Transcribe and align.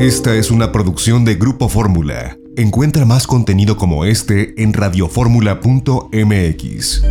Esta 0.00 0.34
es 0.34 0.50
una 0.50 0.72
producción 0.72 1.24
de 1.26 1.34
Grupo 1.34 1.68
Fórmula. 1.68 2.38
Encuentra 2.56 3.04
más 3.04 3.26
contenido 3.26 3.76
como 3.76 4.06
este 4.06 4.62
en 4.62 4.72
radioformula.mx. 4.72 7.02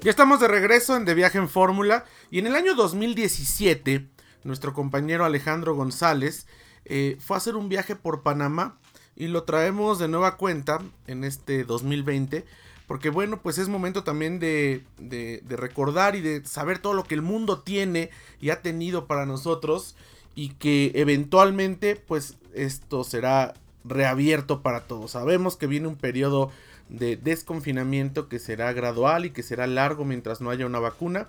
Ya 0.00 0.10
estamos 0.10 0.38
de 0.38 0.46
regreso 0.46 0.96
en 0.96 1.04
De 1.04 1.14
Viaje 1.14 1.38
en 1.38 1.48
Fórmula 1.48 2.04
y 2.30 2.38
en 2.38 2.46
el 2.46 2.54
año 2.54 2.76
2017 2.76 4.14
nuestro 4.46 4.72
compañero 4.72 5.24
Alejandro 5.24 5.74
González 5.74 6.46
eh, 6.84 7.16
fue 7.20 7.36
a 7.36 7.38
hacer 7.38 7.56
un 7.56 7.68
viaje 7.68 7.96
por 7.96 8.22
Panamá 8.22 8.78
y 9.16 9.28
lo 9.28 9.44
traemos 9.44 9.98
de 9.98 10.08
nueva 10.08 10.36
cuenta 10.36 10.80
en 11.06 11.24
este 11.24 11.64
2020 11.64 12.44
porque 12.86 13.10
bueno 13.10 13.40
pues 13.42 13.58
es 13.58 13.68
momento 13.68 14.04
también 14.04 14.38
de, 14.38 14.84
de, 14.98 15.42
recordar 15.56 16.14
y 16.14 16.20
de 16.20 16.44
saber 16.44 16.78
todo 16.78 16.94
lo 16.94 17.04
que 17.04 17.14
el 17.14 17.22
mundo 17.22 17.60
tiene 17.60 18.10
y 18.40 18.50
ha 18.50 18.62
tenido 18.62 19.06
para 19.06 19.26
nosotros 19.26 19.96
y 20.34 20.50
que 20.50 20.92
eventualmente 20.94 21.96
pues 21.96 22.36
esto 22.54 23.04
será 23.04 23.54
reabierto 23.84 24.62
para 24.62 24.82
todos. 24.82 25.12
Sabemos 25.12 25.56
que 25.56 25.66
viene 25.66 25.88
un 25.88 25.96
periodo 25.96 26.50
de 26.88 27.16
desconfinamiento 27.16 28.28
que 28.28 28.38
será 28.38 28.72
gradual 28.72 29.24
y 29.24 29.30
que 29.30 29.42
será 29.42 29.66
largo 29.66 30.04
mientras 30.04 30.40
no 30.40 30.50
haya 30.50 30.66
una 30.66 30.78
vacuna. 30.78 31.28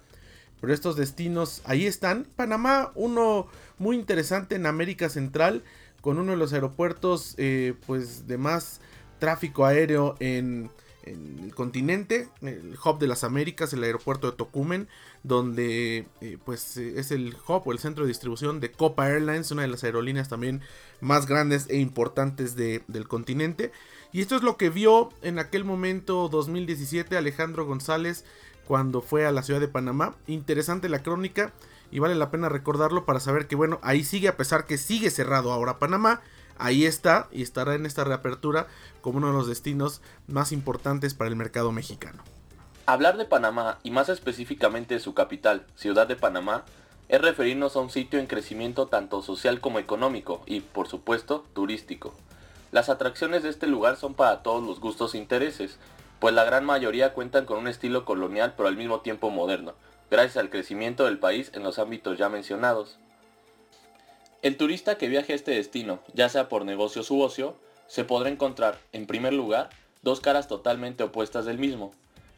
Pero 0.60 0.74
estos 0.74 0.96
destinos 0.96 1.62
ahí 1.66 1.86
están. 1.86 2.28
Panamá, 2.36 2.92
uno 2.96 3.48
muy 3.78 3.96
interesante 3.96 4.56
en 4.56 4.66
América 4.66 5.10
Central, 5.10 5.64
con 6.02 6.20
uno 6.20 6.32
de 6.32 6.38
los 6.38 6.54
aeropuertos 6.54 7.36
eh, 7.38 7.74
pues 7.86 8.28
de 8.28 8.38
más 8.38 8.82
tráfico 9.20 9.66
aéreo 9.66 10.16
en, 10.20 10.70
el 11.08 11.54
continente, 11.56 12.28
el 12.42 12.78
hub 12.84 13.00
de 13.00 13.08
las 13.08 13.24
Américas, 13.24 13.72
el 13.74 13.84
aeropuerto 13.84 14.30
de 14.30 14.36
Tocumen, 14.36 14.88
donde 15.24 16.08
eh, 16.22 16.38
pues 16.44 16.78
eh, 16.78 16.96
es 16.98 17.12
el 17.12 17.36
hub 17.48 17.64
o 17.66 17.72
el 17.72 17.80
centro 17.80 18.04
de 18.04 18.10
distribución 18.10 18.60
de 18.60 18.72
Copa 18.72 19.10
Airlines, 19.10 19.52
una 19.52 19.62
de 19.62 19.70
las 19.70 19.84
aerolíneas 19.84 20.30
también 20.30 20.62
más 21.00 21.26
grandes 21.26 21.68
e 21.70 21.78
importantes 21.78 22.56
de, 22.56 22.84
del 22.88 23.08
continente. 23.08 23.72
Y 24.12 24.22
esto 24.22 24.36
es 24.36 24.44
lo 24.44 24.58
que 24.58 24.70
vio 24.70 25.10
en 25.22 25.40
aquel 25.40 25.64
momento 25.64 26.30
2017 26.30 27.18
Alejandro 27.18 27.66
González 27.66 28.26
cuando 28.68 29.02
fue 29.02 29.26
a 29.26 29.32
la 29.32 29.44
ciudad 29.44 29.60
de 29.60 29.68
Panamá. 29.68 30.16
Interesante 30.28 30.90
la 30.90 31.02
crónica 31.02 31.54
y 31.92 32.00
vale 32.00 32.16
la 32.16 32.32
pena 32.32 32.50
recordarlo 32.50 33.06
para 33.06 33.20
saber 33.20 33.48
que 33.48 33.56
bueno, 33.56 33.80
ahí 33.82 34.04
sigue 34.04 34.28
a 34.28 34.38
pesar 34.38 34.66
que 34.66 34.78
sigue 34.78 35.10
cerrado 35.10 35.52
ahora 35.52 35.80
Panamá. 35.80 36.22
Ahí 36.60 36.86
está 36.86 37.28
y 37.32 37.44
estará 37.44 37.76
en 37.76 37.86
esta 37.86 38.04
reapertura 38.04 38.68
como 39.02 39.20
uno 39.20 39.28
de 39.28 39.34
los 39.34 39.48
destinos 39.48 40.02
más 40.28 40.52
importantes 40.52 41.14
para 41.14 41.30
el 41.30 41.36
mercado 41.36 41.72
mexicano. 41.72 42.24
Hablar 42.86 43.18
de 43.18 43.26
Panamá 43.26 43.80
y 43.84 43.92
más 43.92 44.10
específicamente 44.10 44.96
de 44.96 45.00
su 45.00 45.14
capital, 45.14 45.66
Ciudad 45.76 46.08
de 46.08 46.16
Panamá, 46.16 46.64
es 47.10 47.22
referirnos 47.22 47.76
a 47.76 47.80
un 47.80 47.90
sitio 47.90 48.20
en 48.20 48.28
crecimiento 48.28 48.88
tanto 48.88 49.22
social 49.22 49.62
como 49.62 49.80
económico 49.80 50.42
y, 50.46 50.62
por 50.62 50.88
supuesto, 50.88 51.46
turístico. 51.54 52.14
Las 52.72 52.90
atracciones 52.90 53.44
de 53.44 53.50
este 53.50 53.68
lugar 53.68 53.98
son 53.98 54.14
para 54.14 54.42
todos 54.42 54.66
los 54.66 54.80
gustos 54.80 55.16
e 55.16 55.18
intereses, 55.18 55.78
pues 56.20 56.34
la 56.34 56.44
gran 56.44 56.66
mayoría 56.66 57.14
cuentan 57.14 57.46
con 57.46 57.58
un 57.60 57.68
estilo 57.68 58.06
colonial 58.06 58.54
pero 58.56 58.70
al 58.70 58.78
mismo 58.78 59.02
tiempo 59.02 59.30
moderno, 59.30 59.74
gracias 60.10 60.38
al 60.38 60.50
crecimiento 60.50 61.06
del 61.06 61.20
país 61.20 61.52
en 61.54 61.64
los 61.64 61.80
ámbitos 61.80 62.18
ya 62.18 62.30
mencionados. 62.30 62.98
El 64.42 64.58
turista 64.58 64.98
que 64.98 65.08
viaje 65.08 65.34
a 65.34 65.36
este 65.36 65.52
destino, 65.52 66.00
ya 66.14 66.30
sea 66.30 66.48
por 66.48 66.64
negocios 66.64 67.10
u 67.12 67.22
ocio, 67.22 67.56
se 67.88 68.04
podrá 68.04 68.30
encontrar, 68.30 68.78
en 68.92 69.08
primer 69.08 69.34
lugar, 69.34 69.70
dos 70.04 70.20
caras 70.20 70.48
totalmente 70.48 71.04
opuestas 71.04 71.46
del 71.46 71.58
mismo. 71.58 71.92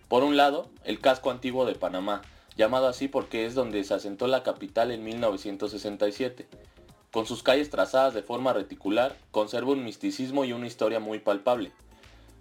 Por 0.08 0.24
un 0.24 0.38
lado, 0.38 0.70
el 0.86 1.00
casco 1.00 1.30
antiguo 1.30 1.66
de 1.66 1.76
Panamá, 1.76 2.22
llamado 2.56 2.88
así 2.88 3.08
porque 3.08 3.46
es 3.46 3.54
donde 3.54 3.84
se 3.84 3.94
asentó 3.94 4.28
la 4.28 4.44
capital 4.44 4.92
en 4.92 5.04
1967. 5.04 6.48
Con 7.12 7.26
sus 7.26 7.44
calles 7.44 7.70
trazadas 7.70 8.14
de 8.14 8.24
forma 8.24 8.54
reticular, 8.54 9.16
conserva 9.32 9.72
un 9.72 9.84
misticismo 9.84 10.46
y 10.46 10.54
una 10.54 10.68
historia 10.68 11.00
muy 11.00 11.20
palpable. 11.20 11.72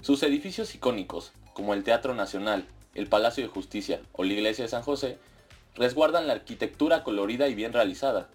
Sus 0.00 0.22
edificios 0.22 0.74
icónicos, 0.76 1.32
como 1.54 1.74
el 1.74 1.82
Teatro 1.82 2.14
Nacional, 2.14 2.66
el 2.94 3.08
Palacio 3.08 3.42
de 3.42 3.50
Justicia 3.50 4.00
o 4.12 4.22
la 4.22 4.32
Iglesia 4.32 4.64
de 4.64 4.70
San 4.70 4.82
José, 4.82 5.18
resguardan 5.74 6.28
la 6.28 6.34
arquitectura 6.34 7.02
colorida 7.02 7.48
y 7.48 7.54
bien 7.54 7.72
realizada. 7.72 8.28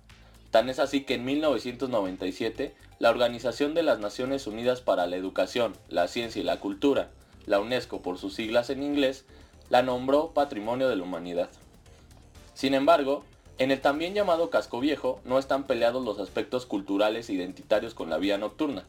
Tan 0.51 0.69
es 0.69 0.78
así 0.79 1.06
que 1.06 1.16
en 1.16 1.24
1997, 1.24 2.75
la 3.00 3.09
Organización 3.09 3.74
de 3.74 3.81
las 3.81 4.00
Naciones 4.00 4.46
Unidas 4.46 4.81
para 4.81 5.07
la 5.07 5.16
Educación, 5.16 5.74
la 5.88 6.09
Ciencia 6.09 6.41
y 6.41 6.44
la 6.46 6.59
Cultura, 6.59 7.09
la 7.46 7.62
UNESCO 7.62 8.01
por 8.01 8.18
sus 8.18 8.35
siglas 8.35 8.69
en 8.69 8.84
inglés, 8.84 9.25
la 9.69 9.84
nombró 9.84 10.34
Patrimonio 10.34 10.90
de 10.90 10.97
la 10.97 11.03
Humanidad. 11.03 11.50
Sin 12.53 12.74
embargo, 12.74 13.24
en 13.57 13.72
el 13.72 13.80
también 13.80 14.13
llamado 14.13 14.50
casco 14.50 14.81
viejo 14.81 15.22
no 15.24 15.40
están 15.40 15.63
peleados 15.63 16.03
los 16.03 16.19
aspectos 16.19 16.66
culturales 16.66 17.30
e 17.30 17.34
identitarios 17.34 17.94
con 17.94 18.09
la 18.09 18.18
vida 18.18 18.38
nocturna, 18.38 18.84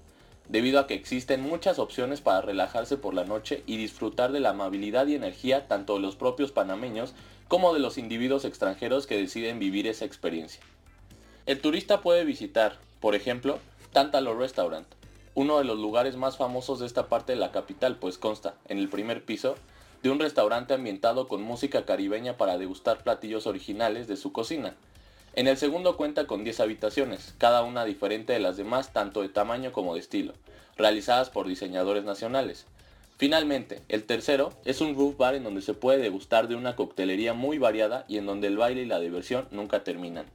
debido 0.48 0.78
a 0.78 0.86
que 0.86 0.94
existen 0.94 1.40
muchas 1.40 1.78
opciones 1.78 2.20
para 2.20 2.42
relajarse 2.42 2.96
por 2.96 3.14
la 3.14 3.24
noche 3.24 3.62
y 3.66 3.76
disfrutar 3.76 4.32
de 4.32 4.40
la 4.40 4.50
amabilidad 4.50 5.06
y 5.06 5.14
energía 5.14 5.66
tanto 5.68 5.94
de 5.94 6.00
los 6.00 6.16
propios 6.16 6.52
panameños 6.52 7.14
como 7.48 7.72
de 7.72 7.80
los 7.80 7.98
individuos 7.98 8.44
extranjeros 8.44 9.06
que 9.06 9.16
deciden 9.16 9.58
vivir 9.58 9.86
esa 9.86 10.04
experiencia. 10.04 10.62
El 11.46 11.60
turista 11.60 12.00
puede 12.00 12.24
visitar, 12.24 12.78
por 13.00 13.14
ejemplo, 13.14 13.58
Tantalo 13.92 14.34
Restaurant, 14.34 14.86
uno 15.34 15.58
de 15.58 15.64
los 15.64 15.78
lugares 15.78 16.16
más 16.16 16.36
famosos 16.36 16.80
de 16.80 16.86
esta 16.86 17.08
parte 17.08 17.32
de 17.32 17.38
la 17.38 17.52
capital, 17.52 17.96
pues 17.96 18.18
consta, 18.18 18.54
en 18.68 18.78
el 18.78 18.88
primer 18.88 19.24
piso, 19.24 19.56
de 20.02 20.10
un 20.10 20.20
restaurante 20.20 20.74
ambientado 20.74 21.28
con 21.28 21.42
música 21.42 21.84
caribeña 21.84 22.36
para 22.36 22.58
degustar 22.58 23.02
platillos 23.02 23.46
originales 23.46 24.06
de 24.06 24.16
su 24.16 24.32
cocina, 24.32 24.74
en 25.36 25.48
el 25.48 25.56
segundo 25.56 25.96
cuenta 25.96 26.26
con 26.26 26.44
10 26.44 26.60
habitaciones, 26.60 27.34
cada 27.38 27.62
una 27.62 27.84
diferente 27.84 28.32
de 28.32 28.38
las 28.38 28.56
demás 28.56 28.92
tanto 28.92 29.22
de 29.22 29.28
tamaño 29.28 29.72
como 29.72 29.94
de 29.94 30.00
estilo, 30.00 30.32
realizadas 30.76 31.30
por 31.30 31.48
diseñadores 31.48 32.04
nacionales. 32.04 32.66
Finalmente, 33.16 33.80
el 33.88 34.04
tercero 34.04 34.52
es 34.64 34.80
un 34.80 34.94
roof 34.94 35.16
bar 35.16 35.34
en 35.34 35.44
donde 35.44 35.62
se 35.62 35.74
puede 35.74 35.98
degustar 35.98 36.46
de 36.46 36.56
una 36.56 36.76
coctelería 36.76 37.32
muy 37.32 37.58
variada 37.58 38.04
y 38.08 38.18
en 38.18 38.26
donde 38.26 38.46
el 38.46 38.56
baile 38.56 38.82
y 38.82 38.86
la 38.86 39.00
diversión 39.00 39.48
nunca 39.50 39.82
terminan. 39.82 40.26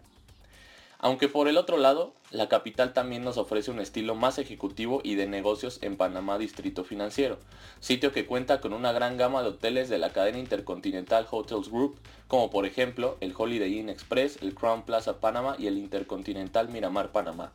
Aunque 1.01 1.29
por 1.29 1.47
el 1.47 1.57
otro 1.57 1.77
lado, 1.77 2.13
la 2.29 2.49
capital 2.49 2.91
también 2.91 3.23
nos 3.23 3.37
ofrece 3.37 3.71
un 3.71 3.79
estilo 3.79 4.15
más 4.15 4.37
ejecutivo 4.37 4.99
y 5.01 5.15
de 5.15 5.27
negocios 5.27 5.79
en 5.81 5.95
Panamá 5.95 6.37
Distrito 6.37 6.83
Financiero, 6.83 7.39
sitio 7.79 8.11
que 8.11 8.25
cuenta 8.25 8.59
con 8.59 8.73
una 8.73 8.91
gran 8.91 9.15
gama 9.15 9.41
de 9.41 9.47
hoteles 9.47 9.87
de 9.87 9.97
la 9.97 10.11
cadena 10.11 10.39
Intercontinental 10.39 11.25
Hotels 11.31 11.69
Group, 11.71 11.97
como 12.27 12.49
por 12.49 12.65
ejemplo 12.65 13.15
el 13.21 13.33
Holiday 13.35 13.79
Inn 13.79 13.87
Express, 13.87 14.39
el 14.41 14.53
Crown 14.53 14.83
Plaza 14.83 15.21
Panamá 15.21 15.55
y 15.57 15.67
el 15.67 15.77
Intercontinental 15.77 16.67
Miramar 16.67 17.13
Panamá. 17.13 17.53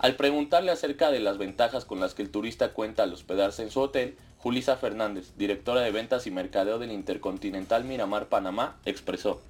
Al 0.00 0.16
preguntarle 0.16 0.72
acerca 0.72 1.12
de 1.12 1.20
las 1.20 1.38
ventajas 1.38 1.84
con 1.84 2.00
las 2.00 2.14
que 2.14 2.22
el 2.22 2.30
turista 2.30 2.72
cuenta 2.72 3.04
al 3.04 3.12
hospedarse 3.12 3.62
en 3.62 3.70
su 3.70 3.80
hotel, 3.80 4.16
Julisa 4.38 4.76
Fernández, 4.76 5.32
directora 5.36 5.82
de 5.82 5.92
ventas 5.92 6.26
y 6.26 6.32
mercadeo 6.32 6.80
del 6.80 6.90
Intercontinental 6.90 7.84
Miramar 7.84 8.28
Panamá, 8.28 8.78
expresó. 8.84 9.40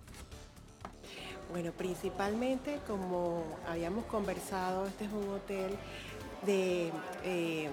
Bueno, 1.51 1.73
principalmente 1.73 2.79
como 2.87 3.43
habíamos 3.67 4.05
conversado, 4.05 4.87
este 4.87 5.07
es 5.07 5.13
un 5.13 5.31
hotel 5.31 5.79
de 6.45 6.93
eh, 7.25 7.71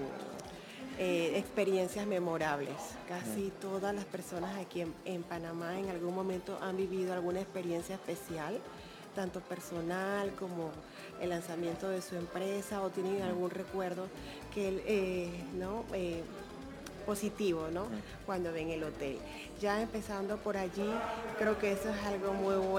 eh, 0.98 1.32
experiencias 1.36 2.06
memorables. 2.06 2.74
Casi 3.06 3.52
todas 3.60 3.94
las 3.94 4.06
personas 4.06 4.56
aquí 4.56 4.80
en, 4.80 4.94
en, 5.04 5.22
Panamá 5.22 5.78
en 5.78 5.90
algún 5.90 6.14
momento 6.14 6.58
han 6.62 6.78
vivido 6.78 7.12
alguna 7.12 7.40
experiencia 7.40 7.96
especial, 7.96 8.58
tanto 9.14 9.40
personal 9.40 10.32
como 10.38 10.70
el 11.20 11.28
lanzamiento 11.28 11.90
de 11.90 12.00
su 12.00 12.16
empresa 12.16 12.80
o 12.80 12.88
tienen 12.88 13.20
algún 13.20 13.50
recuerdo 13.50 14.06
que 14.54 14.82
eh, 14.86 15.44
no 15.58 15.84
positivo, 17.06 17.68
¿no? 17.72 17.86
Cuando 18.26 18.52
ven 18.52 18.70
el 18.70 18.82
hotel. 18.82 19.18
Ya 19.60 19.80
empezando 19.80 20.36
por 20.36 20.56
allí, 20.56 20.90
creo 21.38 21.56
que 21.58 21.72
eso 21.72 21.88
es 21.88 22.04
algo 22.04 22.34
muy 22.34 22.56
bueno 22.56 22.75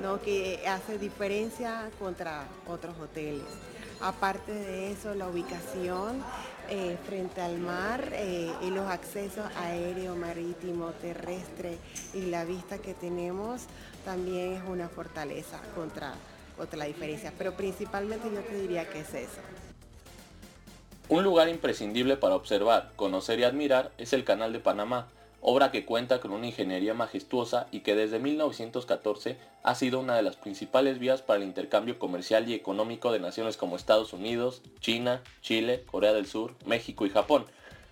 ¿no? 0.00 0.20
que 0.20 0.66
hace 0.66 0.98
diferencia 0.98 1.90
contra 1.98 2.46
otros 2.66 2.98
hoteles. 2.98 3.44
Aparte 4.00 4.52
de 4.52 4.92
eso, 4.92 5.14
la 5.14 5.28
ubicación 5.28 6.22
eh, 6.68 6.96
frente 7.06 7.40
al 7.40 7.58
mar 7.58 8.08
eh, 8.12 8.50
y 8.62 8.70
los 8.70 8.88
accesos 8.88 9.44
aéreo, 9.56 10.16
marítimo, 10.16 10.90
terrestre 11.00 11.78
y 12.12 12.22
la 12.22 12.44
vista 12.44 12.78
que 12.78 12.94
tenemos 12.94 13.62
también 14.04 14.54
es 14.54 14.62
una 14.68 14.88
fortaleza 14.88 15.60
contra, 15.74 16.14
contra 16.56 16.84
diferencia. 16.84 17.32
Pero 17.38 17.52
principalmente 17.52 18.30
yo 18.32 18.40
te 18.40 18.60
diría 18.60 18.88
que 18.88 19.00
es 19.00 19.14
eso. 19.14 19.40
Un 21.08 21.22
lugar 21.22 21.48
imprescindible 21.48 22.16
para 22.16 22.34
observar, 22.34 22.92
conocer 22.96 23.38
y 23.38 23.44
admirar 23.44 23.92
es 23.98 24.14
el 24.14 24.24
Canal 24.24 24.52
de 24.54 24.58
Panamá, 24.58 25.08
obra 25.46 25.70
que 25.70 25.84
cuenta 25.84 26.20
con 26.20 26.32
una 26.32 26.46
ingeniería 26.46 26.94
majestuosa 26.94 27.66
y 27.70 27.80
que 27.80 27.94
desde 27.94 28.18
1914 28.18 29.36
ha 29.62 29.74
sido 29.74 30.00
una 30.00 30.16
de 30.16 30.22
las 30.22 30.36
principales 30.36 30.98
vías 30.98 31.20
para 31.20 31.36
el 31.36 31.44
intercambio 31.44 31.98
comercial 31.98 32.48
y 32.48 32.54
económico 32.54 33.12
de 33.12 33.20
naciones 33.20 33.58
como 33.58 33.76
Estados 33.76 34.14
Unidos, 34.14 34.62
China, 34.80 35.22
Chile, 35.42 35.84
Corea 35.84 36.14
del 36.14 36.24
Sur, 36.24 36.54
México 36.64 37.04
y 37.04 37.10
Japón, 37.10 37.44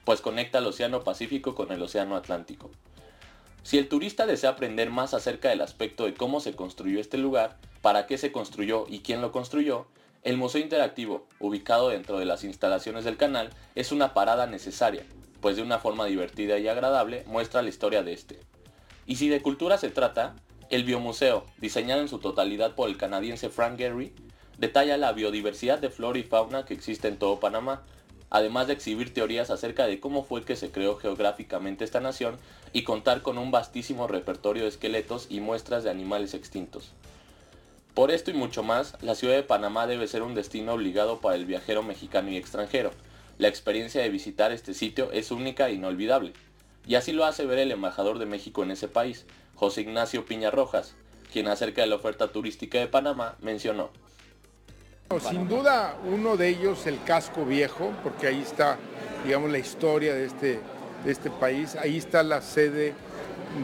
pues 0.07 0.23
conecta 0.23 0.61
el 0.61 0.67
Océano 0.67 1.05
Pacífico 1.05 1.55
con 1.55 1.73
el 1.73 1.83
Océano 1.83 2.17
Atlántico. 2.17 2.71
Si 3.63 3.77
el 3.77 3.87
turista 3.87 4.25
desea 4.25 4.51
aprender 4.51 4.89
más 4.89 5.13
acerca 5.13 5.51
del 5.51 5.61
aspecto 5.61 6.07
de 6.07 6.15
cómo 6.15 6.41
se 6.41 6.57
construyó 6.57 7.01
este 7.01 7.19
lugar, 7.19 7.59
para 7.83 8.07
qué 8.07 8.17
se 8.17 8.33
construyó 8.33 8.87
y 8.89 9.01
quién 9.01 9.21
lo 9.21 9.31
construyó, 9.31 9.85
el 10.23 10.39
Museo 10.39 10.63
Interactivo, 10.63 11.27
ubicado 11.39 11.91
dentro 11.91 12.19
de 12.19 12.25
las 12.25 12.45
instalaciones 12.45 13.05
del 13.05 13.19
canal, 13.19 13.51
es 13.75 13.93
una 13.93 14.15
parada 14.15 14.47
necesaria, 14.47 15.05
pues 15.43 15.57
de 15.57 15.63
una 15.63 15.79
forma 15.79 16.07
divertida 16.07 16.59
y 16.59 16.69
agradable 16.69 17.25
muestra 17.27 17.61
la 17.61 17.69
historia 17.69 18.03
de 18.03 18.15
este. 18.15 18.41
Y 19.07 19.17
si 19.17 19.29
de 19.29 19.43
cultura 19.43 19.77
se 19.77 19.91
trata, 19.91 20.37
el 20.71 20.85
Biomuseo, 20.85 21.45
diseñado 21.59 22.01
en 22.01 22.09
su 22.09 22.19
totalidad 22.19 22.75
por 22.75 22.89
el 22.89 22.97
canadiense 22.97 23.51
Frank 23.51 23.77
Gehry, 23.77 24.15
detalla 24.57 24.97
la 24.97 25.13
biodiversidad 25.13 25.81
de 25.81 25.91
flora 25.91 26.19
y 26.19 26.23
fauna 26.23 26.65
que 26.65 26.73
existe 26.73 27.09
en 27.09 27.19
todo 27.19 27.41
Panamá, 27.41 27.83
además 28.31 28.69
de 28.69 28.73
exhibir 28.73 29.13
teorías 29.13 29.51
acerca 29.51 29.87
de 29.87 30.01
cómo 30.01 30.25
fue 30.25 30.45
que 30.45 30.57
se 30.57 30.71
creó 30.71 30.97
geográficamente 30.97 31.85
esta 31.85 32.01
nación 32.01 32.39
y 32.73 32.85
contar 32.85 33.21
con 33.21 33.37
un 33.37 33.51
vastísimo 33.51 34.07
repertorio 34.07 34.63
de 34.63 34.71
esqueletos 34.71 35.27
y 35.29 35.41
muestras 35.41 35.85
de 35.85 35.91
animales 35.91 36.33
extintos. 36.33 36.93
Por 37.95 38.11
esto 38.11 38.31
y 38.31 38.35
mucho 38.35 38.63
más, 38.63 38.97
la 39.03 39.17
ciudad 39.17 39.35
de 39.35 39.43
Panamá 39.43 39.87
debe 39.87 40.07
ser 40.07 40.23
un 40.23 40.35
destino 40.35 40.73
obligado 40.73 41.21
para 41.21 41.35
el 41.35 41.45
viajero 41.45 41.83
mexicano 41.83 42.31
y 42.31 42.39
extranjero, 42.39 42.93
la 43.39 43.49
experiencia 43.49 44.03
de 44.03 44.09
visitar 44.09 44.53
este 44.53 44.75
sitio 44.75 45.11
es 45.13 45.31
única 45.31 45.69
e 45.69 45.75
inolvidable. 45.75 46.33
Y 46.87 46.97
así 46.97 47.13
lo 47.13 47.25
hace 47.25 47.47
ver 47.47 47.59
el 47.59 47.73
embajador 47.73 48.19
de 48.19 48.27
México 48.27 48.63
en 48.63 48.73
ese 48.73 48.89
país, 48.89 49.27
José 49.55 49.83
Ignacio 49.83 50.25
Piña 50.25 50.51
Rojas, 50.51 50.95
quien 51.33 51.47
acerca 51.49 51.83
de 51.83 51.87
la 51.87 51.97
oferta 51.97 52.33
turística 52.33 52.79
de 52.79 52.89
Panamá 52.89 53.37
mencionó. 53.41 53.91
Sin 55.29 55.47
duda 55.47 55.97
uno 56.11 56.37
de 56.37 56.49
ellos 56.49 56.87
el 56.87 57.03
casco 57.05 57.45
viejo, 57.45 57.93
porque 58.03 58.27
ahí 58.27 58.41
está, 58.41 58.79
digamos, 59.25 59.51
la 59.51 59.59
historia 59.59 60.15
de 60.15 60.25
este, 60.25 60.61
de 61.05 61.13
este 61.13 61.31
país. 61.31 61.77
Ahí 61.77 61.99
está 61.99 62.23
la 62.23 62.41
sede 62.41 62.95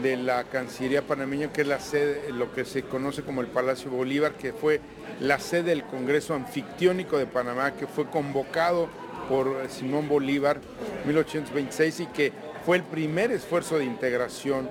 de 0.03 0.15
la 0.15 0.43
Cancillería 0.43 1.01
panameña, 1.01 1.51
que 1.51 1.61
es 1.61 1.67
la 1.67 1.79
sede, 1.79 2.31
lo 2.31 2.53
que 2.53 2.65
se 2.65 2.83
conoce 2.83 3.23
como 3.23 3.41
el 3.41 3.47
Palacio 3.47 3.89
Bolívar, 3.89 4.33
que 4.33 4.53
fue 4.53 4.79
la 5.19 5.39
sede 5.39 5.71
del 5.71 5.83
Congreso 5.83 6.35
Anfictiónico 6.35 7.17
de 7.17 7.25
Panamá, 7.25 7.71
que 7.71 7.87
fue 7.87 8.05
convocado 8.05 8.87
por 9.29 9.69
Simón 9.69 10.09
Bolívar 10.09 10.59
1826 11.05 11.99
y 11.99 12.05
que 12.07 12.33
fue 12.65 12.77
el 12.77 12.83
primer 12.83 13.31
esfuerzo 13.31 13.77
de 13.77 13.85
integración 13.85 14.69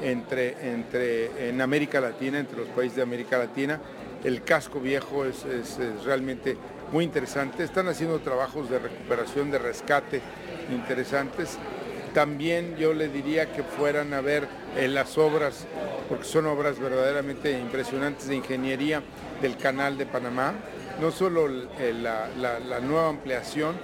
entre, 0.00 0.70
entre, 0.72 1.48
en 1.48 1.60
América 1.60 2.00
Latina, 2.00 2.38
entre 2.38 2.58
los 2.58 2.68
países 2.68 2.96
de 2.96 3.02
América 3.02 3.36
Latina. 3.36 3.80
El 4.24 4.42
casco 4.42 4.80
viejo 4.80 5.24
es, 5.24 5.44
realmente 6.04 6.56
muy 6.92 7.04
interesante. 7.04 7.64
Están 7.64 7.88
haciendo 7.88 8.20
trabajos 8.20 8.70
de 8.70 8.78
recuperación, 8.78 9.50
de 9.50 9.58
rescate 9.58 10.20
interesantes. 10.70 11.58
También 12.14 12.76
yo 12.76 12.94
le 12.94 13.08
diría 13.08 13.52
que 13.52 13.62
fueran 13.62 14.14
a 14.14 14.20
ver 14.20 14.48
eh, 14.76 14.88
las 14.88 15.18
obras, 15.18 15.66
porque 16.08 16.24
son 16.24 16.46
obras 16.46 16.78
verdaderamente 16.78 17.58
impresionantes 17.58 18.28
de 18.28 18.36
ingeniería 18.36 19.02
del 19.42 19.56
canal 19.58 19.98
de 19.98 20.06
Panamá 20.06 20.54
no 21.00 21.10
solo 21.10 21.48
la, 21.48 22.80
nueva 22.80 23.08
ampliación, 23.08 23.76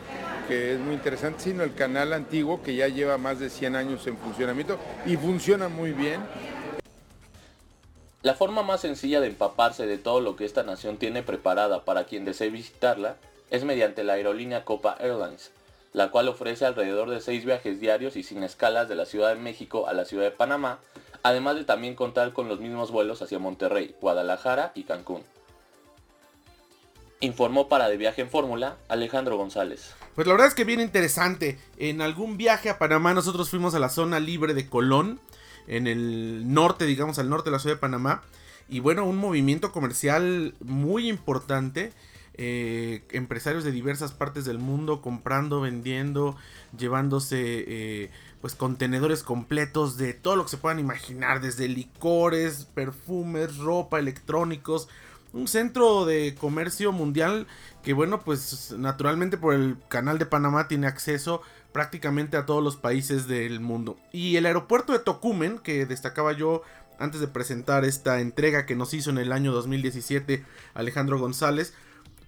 que 0.48 0.74
es 0.74 0.80
muy 0.80 0.94
interesante, 0.94 1.42
sino 1.42 1.62
el 1.62 1.74
canal 1.74 2.12
antiguo 2.12 2.62
que 2.62 2.74
ya 2.74 2.88
lleva 2.88 3.18
más 3.18 3.38
de 3.38 3.50
100 3.50 3.76
años 3.76 4.06
en 4.06 4.16
funcionamiento 4.16 4.78
y 5.06 5.16
funciona 5.16 5.68
muy 5.68 5.92
bien. 5.92 6.20
La 8.22 8.34
forma 8.34 8.62
más 8.62 8.80
sencilla 8.80 9.20
de 9.20 9.26
empaparse 9.26 9.86
de 9.86 9.98
todo 9.98 10.20
lo 10.20 10.36
que 10.36 10.44
esta 10.44 10.62
nación 10.62 10.96
tiene 10.96 11.22
preparada 11.22 11.84
para 11.84 12.04
quien 12.04 12.24
desee 12.24 12.50
visitarla 12.50 13.16
es 13.50 13.64
mediante 13.64 14.04
la 14.04 14.14
aerolínea 14.14 14.64
Copa 14.64 14.96
Airlines, 15.00 15.50
la 15.92 16.10
cual 16.10 16.28
ofrece 16.28 16.64
alrededor 16.64 17.10
de 17.10 17.20
6 17.20 17.44
viajes 17.44 17.80
diarios 17.80 18.16
y 18.16 18.22
sin 18.22 18.44
escalas 18.44 18.88
de 18.88 18.94
la 18.94 19.06
Ciudad 19.06 19.34
de 19.34 19.40
México 19.40 19.88
a 19.88 19.92
la 19.92 20.04
Ciudad 20.04 20.24
de 20.24 20.30
Panamá, 20.30 20.78
además 21.22 21.56
de 21.56 21.64
también 21.64 21.96
contar 21.96 22.32
con 22.32 22.48
los 22.48 22.60
mismos 22.60 22.90
vuelos 22.90 23.20
hacia 23.22 23.38
Monterrey, 23.38 23.94
Guadalajara 24.00 24.72
y 24.74 24.84
Cancún. 24.84 25.22
Informó 27.22 27.68
para 27.68 27.88
De 27.88 27.96
Viaje 27.96 28.20
en 28.20 28.28
Fórmula 28.28 28.76
Alejandro 28.88 29.36
González. 29.36 29.94
Pues 30.16 30.26
la 30.26 30.34
verdad 30.34 30.48
es 30.48 30.54
que 30.54 30.64
bien 30.64 30.80
interesante. 30.80 31.56
En 31.78 32.02
algún 32.02 32.36
viaje 32.36 32.68
a 32.68 32.78
Panamá 32.78 33.14
nosotros 33.14 33.48
fuimos 33.48 33.74
a 33.74 33.78
la 33.78 33.88
zona 33.88 34.20
libre 34.20 34.54
de 34.54 34.68
Colón, 34.68 35.20
en 35.68 35.86
el 35.86 36.52
norte, 36.52 36.84
digamos 36.84 37.20
al 37.20 37.30
norte 37.30 37.50
de 37.50 37.52
la 37.52 37.60
ciudad 37.60 37.76
de 37.76 37.80
Panamá. 37.80 38.22
Y 38.68 38.80
bueno, 38.80 39.04
un 39.06 39.18
movimiento 39.18 39.70
comercial 39.70 40.54
muy 40.60 41.08
importante. 41.08 41.92
Eh, 42.34 43.04
empresarios 43.10 43.62
de 43.62 43.70
diversas 43.70 44.12
partes 44.12 44.44
del 44.44 44.58
mundo 44.58 45.00
comprando, 45.00 45.60
vendiendo, 45.60 46.34
llevándose 46.76 47.64
eh, 47.68 48.10
pues 48.40 48.54
contenedores 48.54 49.22
completos 49.22 49.96
de 49.96 50.14
todo 50.14 50.36
lo 50.36 50.44
que 50.44 50.50
se 50.50 50.56
puedan 50.56 50.80
imaginar, 50.80 51.40
desde 51.40 51.68
licores, 51.68 52.64
perfumes, 52.74 53.58
ropa, 53.58 53.98
electrónicos, 53.98 54.88
un 55.32 55.48
centro 55.48 56.04
de 56.04 56.34
comercio 56.34 56.92
mundial 56.92 57.46
que 57.82 57.92
bueno 57.92 58.20
pues 58.20 58.74
naturalmente 58.76 59.36
por 59.36 59.54
el 59.54 59.76
canal 59.88 60.18
de 60.18 60.26
Panamá 60.26 60.68
tiene 60.68 60.86
acceso 60.86 61.42
prácticamente 61.72 62.36
a 62.36 62.46
todos 62.46 62.62
los 62.62 62.76
países 62.76 63.26
del 63.26 63.60
mundo. 63.60 63.96
Y 64.12 64.36
el 64.36 64.46
aeropuerto 64.46 64.92
de 64.92 64.98
Tocumen, 64.98 65.58
que 65.58 65.86
destacaba 65.86 66.32
yo 66.32 66.62
antes 66.98 67.20
de 67.20 67.28
presentar 67.28 67.84
esta 67.84 68.20
entrega 68.20 68.66
que 68.66 68.76
nos 68.76 68.94
hizo 68.94 69.10
en 69.10 69.18
el 69.18 69.32
año 69.32 69.52
2017 69.52 70.44
Alejandro 70.74 71.18
González, 71.18 71.74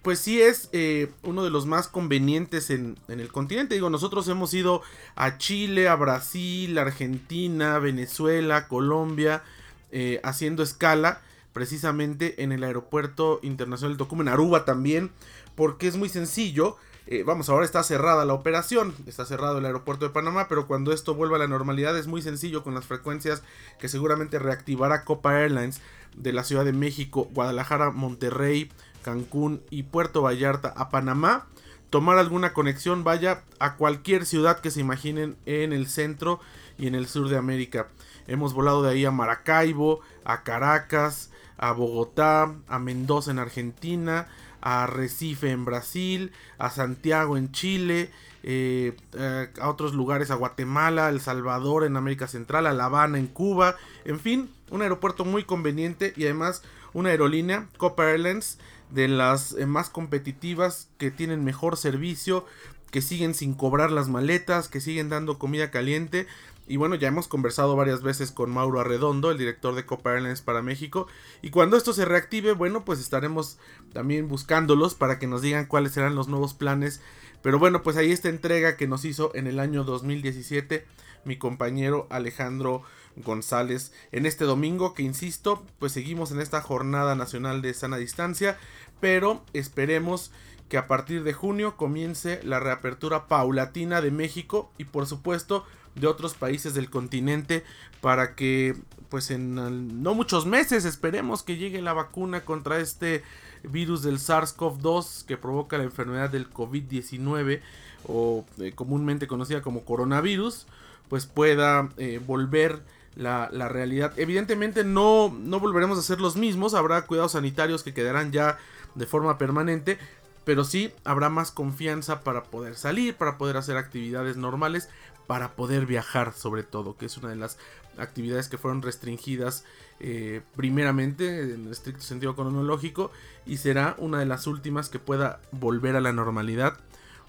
pues 0.01 0.19
sí 0.19 0.41
es 0.41 0.69
eh, 0.71 1.11
uno 1.23 1.43
de 1.43 1.49
los 1.49 1.65
más 1.65 1.87
convenientes 1.87 2.69
en, 2.69 2.97
el 3.07 3.31
continente. 3.31 3.75
Digo, 3.75 3.89
nosotros 3.89 4.27
hemos 4.27 4.53
ido 4.53 4.81
a 5.15 5.37
Chile, 5.37 5.87
a 5.87 5.95
Brasil, 5.95 6.77
Argentina, 6.77 7.79
Venezuela, 7.79 8.67
Colombia, 8.67 9.43
eh, 9.91 10.19
haciendo 10.23 10.61
escala 10.61 11.21
precisamente 11.55 12.43
en 12.43 12.51
el 12.51 12.65
aeropuerto 12.65 13.39
internacional 13.41 13.93
de 13.93 13.99
Tocumen, 13.99 14.27
Aruba 14.27 14.65
también, 14.65 15.11
porque 15.55 15.87
es 15.87 15.95
muy 15.95 16.09
sencillo. 16.09 16.75
Eh, 17.07 17.23
vamos, 17.23 17.47
ahora 17.47 17.63
está 17.63 17.81
cerrada 17.81 18.25
la 18.25 18.33
operación, 18.33 18.93
está 19.07 19.25
cerrado 19.25 19.59
el 19.59 19.65
aeropuerto 19.65 20.03
de 20.03 20.11
Panamá, 20.11 20.47
pero 20.49 20.67
cuando 20.67 20.91
esto 20.91 21.15
vuelva 21.15 21.37
a 21.37 21.39
la 21.39 21.47
normalidad 21.47 21.97
es 21.97 22.07
muy 22.07 22.21
sencillo 22.21 22.61
con 22.61 22.73
las 22.73 22.83
frecuencias 22.83 23.41
que 23.79 23.87
seguramente 23.87 24.37
reactivará 24.37 25.05
Copa 25.05 25.39
Airlines 25.39 25.79
de 26.17 26.33
la 26.33 26.43
Ciudad 26.43 26.65
de 26.65 26.73
México, 26.73 27.29
Guadalajara, 27.31 27.91
Monterrey, 27.91 28.69
Cancún 29.01 29.61
y 29.69 29.83
Puerto 29.83 30.23
Vallarta 30.23 30.73
a 30.75 30.89
Panamá. 30.89 31.47
Tomar 31.95 32.17
alguna 32.17 32.51
conexión, 32.51 33.05
vaya 33.05 33.43
a 33.57 33.75
cualquier 33.75 34.25
ciudad 34.25 34.59
que 34.59 34.69
se 34.69 34.81
imaginen 34.81 35.37
en 35.45 35.71
el 35.71 35.87
centro 35.87 36.41
y 36.77 36.87
en 36.87 36.95
el 36.95 37.07
sur 37.07 37.29
de 37.29 37.37
América. 37.37 37.87
Hemos 38.27 38.53
volado 38.53 38.83
de 38.83 38.89
ahí 38.89 39.05
a 39.05 39.11
Maracaibo, 39.11 40.01
a 40.25 40.43
Caracas, 40.43 41.29
a 41.55 41.71
Bogotá, 41.71 42.53
a 42.67 42.79
Mendoza 42.79 43.31
en 43.31 43.39
Argentina, 43.39 44.27
a 44.59 44.87
Recife 44.87 45.51
en 45.51 45.63
Brasil, 45.63 46.33
a 46.57 46.69
Santiago 46.69 47.37
en 47.37 47.53
Chile, 47.53 48.11
eh, 48.43 48.97
eh, 49.13 49.47
a 49.57 49.69
otros 49.69 49.93
lugares, 49.93 50.31
a 50.31 50.35
Guatemala, 50.35 51.07
El 51.07 51.21
Salvador 51.21 51.85
en 51.85 51.95
América 51.95 52.27
Central, 52.27 52.67
a 52.67 52.73
La 52.73 52.87
Habana 52.87 53.19
en 53.19 53.27
Cuba, 53.27 53.77
en 54.03 54.19
fin, 54.19 54.49
un 54.69 54.81
aeropuerto 54.81 55.23
muy 55.23 55.45
conveniente 55.45 56.11
y 56.17 56.25
además 56.25 56.61
una 56.91 57.11
aerolínea, 57.11 57.67
Copa 57.77 58.11
Airlines, 58.11 58.59
de 58.91 59.07
las 59.07 59.53
eh, 59.53 59.65
más 59.65 59.89
competitivas, 59.89 60.89
que 60.97 61.11
tienen 61.11 61.43
mejor 61.43 61.77
servicio, 61.77 62.45
que 62.91 63.01
siguen 63.01 63.33
sin 63.33 63.53
cobrar 63.53 63.91
las 63.91 64.07
maletas, 64.07 64.69
que 64.69 64.81
siguen 64.81 65.09
dando 65.09 65.37
comida 65.37 65.71
caliente 65.71 66.27
y 66.67 66.77
bueno, 66.77 66.95
ya 66.95 67.09
hemos 67.09 67.27
conversado 67.27 67.75
varias 67.75 68.01
veces 68.01 68.31
con 68.31 68.51
Mauro 68.51 68.79
Arredondo, 68.79 69.29
el 69.29 69.37
director 69.37 69.75
de 69.75 69.85
Copa 69.85 70.13
Airlines 70.13 70.41
para 70.41 70.63
México. 70.63 71.07
Y 71.43 71.51
cuando 71.51 71.77
esto 71.77 71.93
se 71.93 72.05
reactive, 72.05 72.53
bueno, 72.53 72.85
pues 72.85 72.99
estaremos 72.99 73.59
también 73.93 74.27
buscándolos 74.27 74.95
para 74.95 75.19
que 75.19 75.27
nos 75.27 75.43
digan 75.43 75.67
cuáles 75.67 75.91
serán 75.91 76.15
los 76.15 76.27
nuevos 76.27 76.55
planes. 76.55 77.01
Pero 77.43 77.59
bueno, 77.59 77.83
pues 77.83 77.97
ahí 77.97 78.11
esta 78.11 78.29
entrega 78.29 78.77
que 78.77 78.87
nos 78.87 79.05
hizo 79.05 79.31
en 79.35 79.45
el 79.45 79.59
año 79.59 79.83
2017 79.83 80.85
mi 81.23 81.37
compañero 81.37 82.07
Alejandro 82.09 82.81
González. 83.17 83.91
En 84.11 84.25
este 84.25 84.45
domingo 84.45 84.93
que 84.93 85.03
insisto 85.03 85.63
pues 85.79 85.91
seguimos 85.91 86.31
en 86.31 86.41
esta 86.41 86.61
jornada 86.61 87.15
nacional 87.15 87.61
de 87.61 87.73
sana 87.73 87.97
distancia 87.97 88.57
pero 88.99 89.43
esperemos 89.53 90.31
que 90.69 90.77
a 90.77 90.87
partir 90.87 91.23
de 91.23 91.33
junio 91.33 91.77
comience 91.77 92.41
la 92.43 92.59
reapertura 92.59 93.27
paulatina 93.27 94.01
de 94.01 94.11
México 94.11 94.71
y 94.77 94.85
por 94.85 95.05
supuesto 95.05 95.65
de 95.95 96.07
otros 96.07 96.33
países 96.33 96.73
del 96.73 96.89
continente 96.89 97.63
para 98.01 98.35
que 98.35 98.75
pues 99.09 99.31
en 99.31 100.03
no 100.03 100.13
muchos 100.13 100.45
meses 100.45 100.85
esperemos 100.85 101.43
que 101.43 101.57
llegue 101.57 101.81
la 101.81 101.93
vacuna 101.93 102.43
contra 102.43 102.79
este 102.79 103.23
virus 103.63 104.03
del 104.03 104.19
SARS-CoV-2 104.19 105.25
que 105.25 105.37
provoca 105.37 105.77
la 105.77 105.83
enfermedad 105.83 106.29
del 106.29 106.51
COVID-19 106.51 107.61
o 108.07 108.45
eh, 108.59 108.73
comúnmente 108.73 109.27
conocida 109.27 109.61
como 109.61 109.85
coronavirus 109.85 110.67
pues 111.07 111.25
pueda 111.25 111.89
eh, 111.97 112.19
volver 112.25 112.83
la, 113.15 113.49
realidad. 113.69 114.13
Evidentemente 114.17 114.83
no, 114.83 115.35
no 115.39 115.59
volveremos 115.59 115.97
a 115.97 116.01
ser 116.01 116.19
los 116.21 116.35
mismos, 116.35 116.73
habrá 116.73 117.05
cuidados 117.05 117.33
sanitarios 117.33 117.83
que 117.83 117.93
quedarán 117.93 118.31
ya 118.31 118.57
de 118.95 119.05
forma 119.05 119.37
permanente, 119.37 119.97
pero 120.43 120.63
sí 120.63 120.91
habrá 121.03 121.29
más 121.29 121.51
confianza 121.51 122.21
para 122.21 122.43
poder 122.43 122.75
salir, 122.75 123.15
para 123.15 123.37
poder 123.37 123.57
hacer 123.57 123.77
actividades 123.77 124.37
normales, 124.37 124.89
para 125.27 125.53
poder 125.53 125.85
viajar 125.85 126.33
sobre 126.33 126.63
todo, 126.63 126.97
que 126.97 127.07
es 127.07 127.17
una 127.17 127.29
de 127.29 127.35
las 127.35 127.57
actividades 127.97 128.49
que 128.49 128.57
fueron 128.57 128.81
restringidas 128.81 129.63
eh, 129.99 130.41
primeramente 130.55 131.53
en 131.53 131.71
estricto 131.71 132.03
sentido 132.03 132.35
cronológico 132.35 133.11
y 133.45 133.57
será 133.57 133.95
una 133.97 134.19
de 134.19 134.25
las 134.25 134.45
últimas 134.45 134.89
que 134.89 134.99
pueda 134.99 135.39
volver 135.51 135.95
a 135.95 136.01
la 136.01 136.11
normalidad 136.11 136.77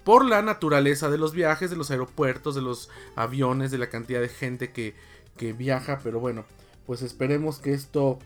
por 0.07 0.23
la 0.23 0.41
naturaleza 0.41 1.09
de 1.09 1.17
los 1.17 1.33
viajes, 1.33 1.69
de 1.69 1.75
los 1.75 1.91
aeropuertos, 1.91 2.55
de 2.55 2.61
los 2.61 2.89
aviones, 3.17 3.71
de 3.71 3.77
la 3.77 3.89
cantidad 3.89 4.21
de 4.21 4.29
gente 4.29 4.71
que, 4.71 4.95
que 5.35 5.51
viaja, 5.51 5.99
pero 6.01 6.21
bueno, 6.21 6.45
pues 6.85 7.01
esperemos 7.01 7.59
que 7.59 7.73
esto 7.73 8.17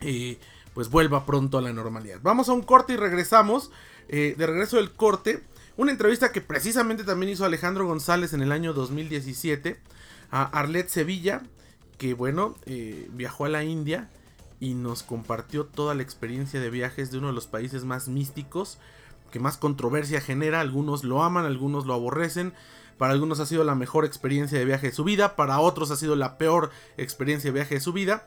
eh, 0.00 0.36
pues 0.74 0.90
vuelva 0.90 1.24
pronto 1.24 1.58
a 1.58 1.62
la 1.62 1.72
normalidad. 1.72 2.18
Vamos 2.24 2.48
a 2.48 2.54
un 2.54 2.62
corte 2.62 2.94
y 2.94 2.96
regresamos. 2.96 3.70
Eh, 4.08 4.34
de 4.36 4.46
regreso 4.48 4.78
del 4.78 4.90
corte, 4.90 5.44
una 5.76 5.92
entrevista 5.92 6.32
que 6.32 6.40
precisamente 6.40 7.04
también 7.04 7.30
hizo 7.30 7.44
Alejandro 7.44 7.86
González 7.86 8.32
en 8.32 8.42
el 8.42 8.50
año 8.50 8.72
2017 8.72 9.78
a 10.32 10.42
Arlet 10.42 10.88
Sevilla, 10.88 11.40
que 11.98 12.14
bueno, 12.14 12.56
eh, 12.66 13.08
viajó 13.12 13.44
a 13.44 13.48
la 13.48 13.62
India 13.62 14.10
y 14.58 14.74
nos 14.74 15.04
compartió 15.04 15.66
toda 15.66 15.94
la 15.94 16.02
experiencia 16.02 16.58
de 16.58 16.68
viajes 16.68 17.12
de 17.12 17.18
uno 17.18 17.28
de 17.28 17.32
los 17.32 17.46
países 17.46 17.84
más 17.84 18.08
místicos 18.08 18.80
que 19.30 19.40
más 19.40 19.56
controversia 19.56 20.20
genera. 20.20 20.60
Algunos 20.60 21.04
lo 21.04 21.22
aman, 21.22 21.44
algunos 21.44 21.86
lo 21.86 21.94
aborrecen. 21.94 22.54
Para 22.98 23.12
algunos 23.12 23.40
ha 23.40 23.46
sido 23.46 23.64
la 23.64 23.74
mejor 23.74 24.04
experiencia 24.04 24.58
de 24.58 24.64
viaje 24.64 24.88
de 24.88 24.94
su 24.94 25.04
vida, 25.04 25.36
para 25.36 25.60
otros 25.60 25.90
ha 25.90 25.96
sido 25.96 26.16
la 26.16 26.38
peor 26.38 26.70
experiencia 26.96 27.50
de 27.50 27.54
viaje 27.54 27.74
de 27.74 27.80
su 27.80 27.92
vida. 27.92 28.26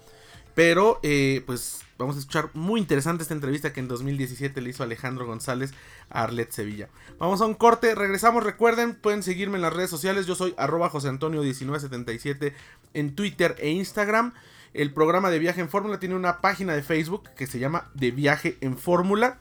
Pero, 0.54 1.00
eh, 1.04 1.44
pues 1.46 1.80
vamos 1.98 2.16
a 2.16 2.20
escuchar 2.20 2.50
muy 2.54 2.80
interesante 2.80 3.24
esta 3.24 3.34
entrevista 3.34 3.72
que 3.72 3.80
en 3.80 3.88
2017 3.88 4.62
le 4.62 4.70
hizo 4.70 4.84
Alejandro 4.84 5.26
González 5.26 5.74
a 6.10 6.24
Arlet 6.24 6.52
Sevilla. 6.52 6.90
Vamos 7.18 7.42
a 7.42 7.46
un 7.46 7.54
corte, 7.54 7.96
regresamos. 7.96 8.44
Recuerden, 8.44 8.96
pueden 8.96 9.24
seguirme 9.24 9.56
en 9.56 9.62
las 9.62 9.74
redes 9.74 9.90
sociales. 9.90 10.26
Yo 10.26 10.36
soy 10.36 10.54
arroba 10.58 10.90
José 10.90 11.08
Antonio 11.08 11.42
1977 11.42 12.54
en 12.94 13.16
Twitter 13.16 13.56
e 13.60 13.70
Instagram. 13.70 14.34
El 14.74 14.94
programa 14.94 15.30
de 15.30 15.40
viaje 15.40 15.62
en 15.62 15.70
fórmula 15.70 16.00
tiene 16.00 16.16
una 16.16 16.42
página 16.42 16.74
de 16.74 16.84
Facebook 16.84 17.30
que 17.36 17.48
se 17.48 17.60
llama 17.60 17.90
De 17.94 18.12
Viaje 18.12 18.58
en 18.62 18.78
Fórmula. 18.78 19.40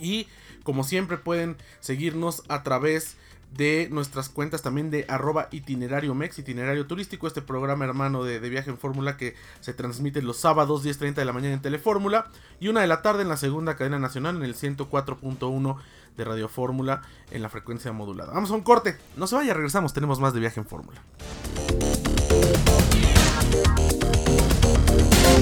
Y 0.00 0.28
como 0.62 0.84
siempre 0.84 1.18
pueden 1.18 1.56
seguirnos 1.80 2.42
a 2.48 2.62
través 2.62 3.16
de 3.52 3.88
nuestras 3.90 4.28
cuentas 4.28 4.62
también 4.62 4.90
de 4.90 5.06
arroba 5.08 5.48
itinerario 5.50 6.14
itinerario 6.36 6.86
turístico, 6.86 7.26
este 7.26 7.42
programa 7.42 7.84
hermano 7.84 8.24
de, 8.24 8.38
viaje 8.40 8.70
en 8.70 8.78
fórmula 8.78 9.16
que 9.16 9.34
se 9.60 9.72
transmite 9.72 10.22
los 10.22 10.38
sábados 10.38 10.84
10.30 10.84 11.14
de 11.14 11.24
la 11.24 11.32
mañana 11.32 11.54
en 11.54 11.62
Telefórmula 11.62 12.30
y 12.60 12.68
una 12.68 12.82
de 12.82 12.86
la 12.86 13.02
tarde 13.02 13.22
en 13.22 13.28
la 13.28 13.36
segunda 13.36 13.76
cadena 13.76 13.98
nacional 13.98 14.36
en 14.36 14.42
el 14.42 14.54
104.1 14.54 15.76
de 16.16 16.24
Radio 16.24 16.48
Fórmula 16.48 17.02
en 17.30 17.42
la 17.42 17.48
frecuencia 17.48 17.92
modulada. 17.92 18.32
Vamos 18.32 18.50
a 18.50 18.54
un 18.54 18.62
corte, 18.62 18.96
no 19.16 19.26
se 19.26 19.36
vaya, 19.36 19.54
regresamos, 19.54 19.94
tenemos 19.94 20.20
más 20.20 20.34
de 20.34 20.40
viaje 20.40 20.60
en 20.60 20.66
fórmula. 20.66 21.00